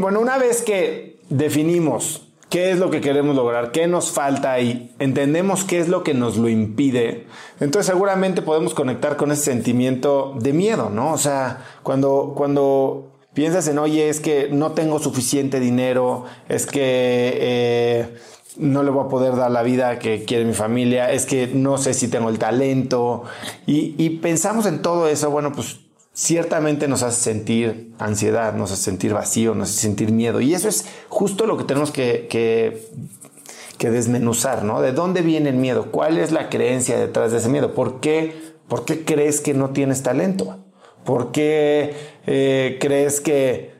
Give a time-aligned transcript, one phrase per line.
[0.00, 4.94] Bueno, una vez que definimos qué es lo que queremos lograr, qué nos falta y
[4.98, 7.26] entendemos qué es lo que nos lo impide,
[7.60, 11.12] entonces seguramente podemos conectar con ese sentimiento de miedo, ¿no?
[11.12, 16.80] O sea, cuando, cuando piensas en, oye, es que no tengo suficiente dinero, es que
[16.82, 18.16] eh,
[18.56, 21.76] no le voy a poder dar la vida que quiere mi familia, es que no
[21.76, 23.24] sé si tengo el talento,
[23.66, 25.78] y, y pensamos en todo eso, bueno, pues
[26.12, 30.40] ciertamente nos hace sentir ansiedad, nos hace sentir vacío, nos hace sentir miedo.
[30.40, 34.82] Y eso es justo lo que tenemos que, que, desmenuzar, ¿no?
[34.82, 35.90] ¿De dónde viene el miedo?
[35.90, 37.74] ¿Cuál es la creencia detrás de ese miedo?
[37.74, 40.58] ¿Por qué, por qué crees que no tienes talento?
[41.04, 41.94] ¿Por qué
[42.26, 43.72] eh, crees que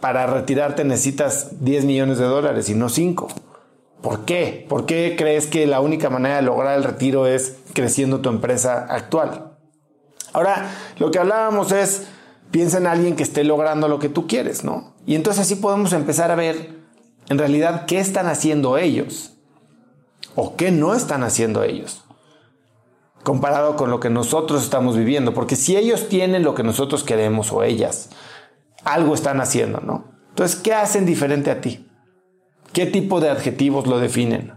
[0.00, 3.28] para retirarte necesitas 10 millones de dólares y no 5?
[4.02, 4.66] ¿Por qué?
[4.68, 8.84] ¿Por qué crees que la única manera de lograr el retiro es creciendo tu empresa
[8.88, 9.55] actual?
[10.36, 12.08] Ahora, lo que hablábamos es,
[12.50, 14.92] piensa en alguien que esté logrando lo que tú quieres, ¿no?
[15.06, 16.74] Y entonces así podemos empezar a ver
[17.30, 19.32] en realidad qué están haciendo ellos
[20.34, 22.04] o qué no están haciendo ellos
[23.22, 25.32] comparado con lo que nosotros estamos viviendo.
[25.32, 28.10] Porque si ellos tienen lo que nosotros queremos o ellas,
[28.84, 30.04] algo están haciendo, ¿no?
[30.28, 31.88] Entonces, ¿qué hacen diferente a ti?
[32.74, 34.52] ¿Qué tipo de adjetivos lo definen?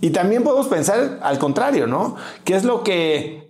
[0.00, 2.16] Y también podemos pensar al contrario, ¿no?
[2.44, 3.45] ¿Qué es lo que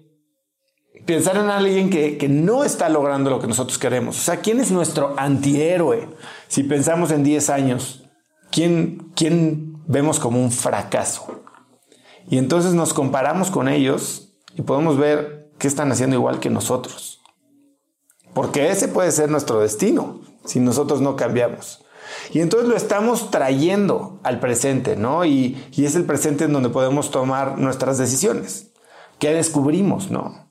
[1.07, 4.19] pensar en alguien que, no está logrando lo que nosotros queremos.
[4.19, 6.09] O sea, ¿quién es nuestro antihéroe?
[6.49, 8.05] Si pensamos en 10 años,
[8.51, 11.43] ¿quién, ¿quién vemos como un fracaso?
[12.29, 17.23] Y entonces nos comparamos con ellos y podemos ver qué están haciendo igual que nosotros.
[18.35, 21.85] Porque ese puede ser nuestro destino si nosotros no cambiamos.
[22.33, 25.25] Y entonces lo estamos trayendo al presente, ¿no?
[25.25, 28.73] Y, y es el presente en donde podemos tomar nuestras decisiones.
[29.19, 30.46] ¿Qué descubrimos, no?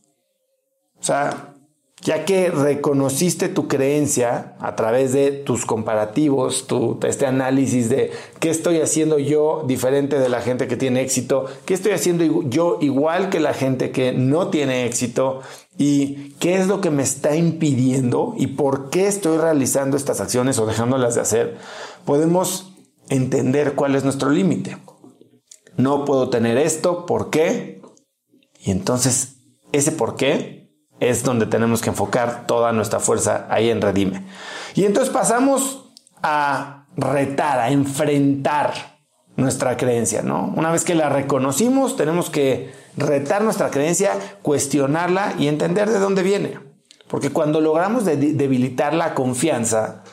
[1.05, 1.53] O sea,
[2.01, 8.49] ya que reconociste tu creencia a través de tus comparativos, tu, este análisis de qué
[8.49, 13.29] estoy haciendo yo diferente de la gente que tiene éxito, qué estoy haciendo yo igual
[13.29, 15.41] que la gente que no tiene éxito
[15.77, 20.57] y qué es lo que me está impidiendo y por qué estoy realizando estas acciones
[20.57, 21.57] o dejándolas de hacer,
[22.03, 22.73] podemos
[23.09, 24.79] entender cuál es nuestro límite.
[25.77, 27.79] No puedo tener esto, ¿por qué?
[28.59, 29.35] Y entonces
[29.71, 30.64] ese por qué
[30.99, 34.25] es donde tenemos que enfocar toda nuestra fuerza ahí en Redime.
[34.75, 35.91] Y entonces pasamos
[36.21, 38.95] a retar, a enfrentar
[39.35, 40.53] nuestra creencia, ¿no?
[40.55, 46.23] Una vez que la reconocimos, tenemos que retar nuestra creencia, cuestionarla y entender de dónde
[46.23, 46.59] viene.
[47.07, 50.03] Porque cuando logramos debilitar la confianza,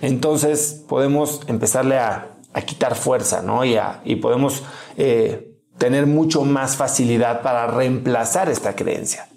[0.00, 2.28] entonces podemos empezarle a,
[2.66, 3.64] quitar fuerza, ¿no?
[3.64, 4.62] Y, y podemos
[4.98, 9.28] eh, tener mucho más facilidad para reemplazar esta creencia.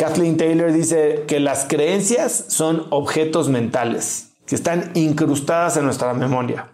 [0.00, 6.72] Kathleen Taylor dice que las creencias son objetos mentales que están incrustadas en nuestra memoria.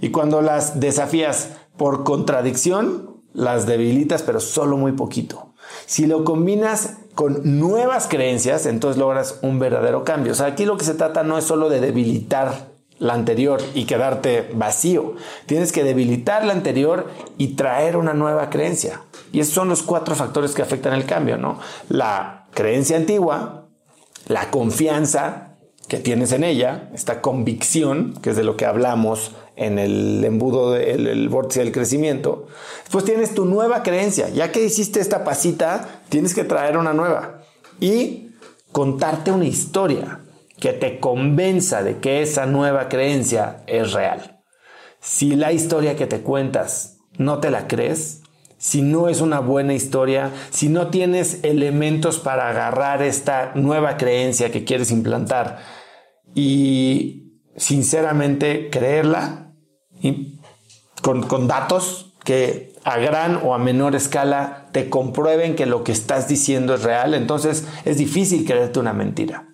[0.00, 5.54] Y cuando las desafías por contradicción, las debilitas, pero solo muy poquito.
[5.86, 10.30] Si lo combinas con nuevas creencias, entonces logras un verdadero cambio.
[10.30, 12.70] O sea, aquí lo que se trata no es solo de debilitar
[13.00, 15.16] la anterior y quedarte vacío.
[15.46, 17.08] Tienes que debilitar la anterior
[17.38, 19.00] y traer una nueva creencia.
[19.32, 21.58] Y esos son los cuatro factores que afectan el cambio, ¿no?
[21.88, 23.68] La creencia antigua,
[24.26, 25.56] la confianza
[25.88, 30.72] que tienes en ella, esta convicción, que es de lo que hablamos en el embudo
[30.72, 32.46] del vórtice del crecimiento.
[32.84, 34.28] Después tienes tu nueva creencia.
[34.30, 37.42] Ya que hiciste esta pasita, tienes que traer una nueva
[37.80, 38.30] y
[38.70, 40.20] contarte una historia
[40.58, 44.40] que te convenza de que esa nueva creencia es real.
[45.00, 48.21] Si la historia que te cuentas no te la crees,
[48.62, 54.52] si no es una buena historia, si no tienes elementos para agarrar esta nueva creencia
[54.52, 55.58] que quieres implantar
[56.32, 59.52] y sinceramente creerla
[60.00, 60.38] y
[61.02, 65.90] con, con datos que a gran o a menor escala te comprueben que lo que
[65.90, 69.48] estás diciendo es real, entonces es difícil creerte una mentira.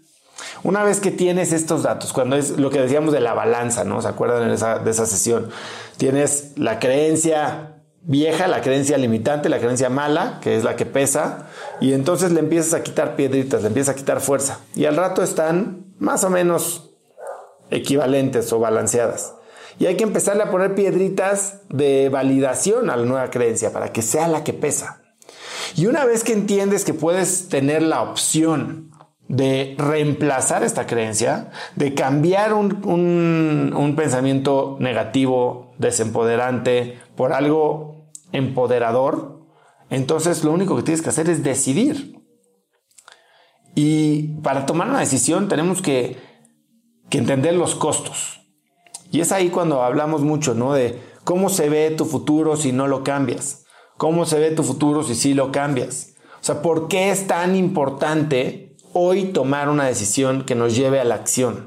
[0.62, 4.02] Una vez que tienes estos datos, cuando es lo que decíamos de la balanza, ¿no?
[4.02, 5.48] ¿Se acuerdan de esa, de esa sesión?
[5.96, 7.77] Tienes la creencia
[8.08, 11.46] vieja, la creencia limitante, la creencia mala, que es la que pesa,
[11.78, 14.60] y entonces le empiezas a quitar piedritas, le empiezas a quitar fuerza.
[14.74, 16.90] Y al rato están más o menos
[17.70, 19.34] equivalentes o balanceadas.
[19.78, 24.00] Y hay que empezarle a poner piedritas de validación a la nueva creencia para que
[24.00, 25.02] sea la que pesa.
[25.76, 28.90] Y una vez que entiendes que puedes tener la opción
[29.28, 32.82] de reemplazar esta creencia, de cambiar un,
[33.76, 37.97] un pensamiento negativo, desempoderante, por algo
[38.32, 39.46] empoderador,
[39.90, 42.18] entonces lo único que tienes que hacer es decidir.
[43.74, 46.16] Y para tomar una decisión tenemos que
[47.08, 48.40] que entender los costos.
[49.10, 50.74] Y es ahí cuando hablamos mucho, ¿no?
[50.74, 53.64] De cómo se ve tu futuro si no lo cambias.
[53.96, 56.14] Cómo se ve tu futuro si sí lo cambias.
[56.40, 61.04] O sea, ¿por qué es tan importante hoy tomar una decisión que nos lleve a
[61.04, 61.66] la acción?